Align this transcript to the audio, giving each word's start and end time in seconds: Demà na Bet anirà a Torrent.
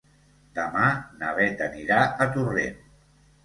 Demà 0.59 0.87
na 1.21 1.31
Bet 1.41 1.63
anirà 1.67 2.03
a 2.27 2.31
Torrent. 2.39 2.85